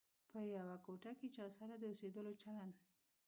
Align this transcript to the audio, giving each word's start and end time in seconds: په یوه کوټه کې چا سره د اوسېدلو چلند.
په 0.31 0.39
یوه 0.55 0.75
کوټه 0.85 1.11
کې 1.19 1.27
چا 1.35 1.45
سره 1.57 1.73
د 1.77 1.83
اوسېدلو 1.91 2.31
چلند. 2.41 2.73